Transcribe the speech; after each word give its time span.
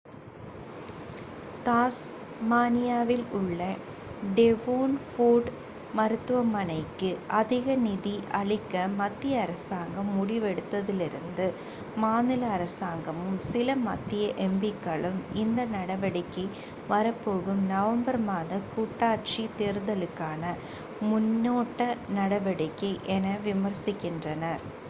தாஸ்மானியாவில் 1.65 3.25
உள்ள 3.31 3.59
டேவோன்போர்ட் 4.37 5.49
மருத்துவமனைக்கு 5.93 7.09
அதிக 7.31 7.75
நிதி 7.79 8.13
அளிக்க 8.31 8.87
மத்திய 8.95 9.41
அரசாங்கம் 9.41 10.09
முடிவெடுத்ததிலிருந்து 10.17 11.47
மாநில 11.97 12.45
அரசாங்கமும் 12.47 13.37
சில 13.49 13.75
மத்திய 13.83 14.27
எம்பிக்களும் 14.39 15.19
இந்த 15.35 15.65
நடவடிக்கை 15.69 16.45
வரப்போகும் 16.87 17.63
நவம்பர் 17.67 18.21
மாத 18.25 18.61
கூட்டாட்சி 18.73 19.45
தேரல்தலுக்கான 19.59 20.43
முன்னோட்ட 21.01 21.81
நடவடிக்கை 22.13 22.93
என 23.07 23.37
விமர்சிக்கின்றனர் 23.43 24.63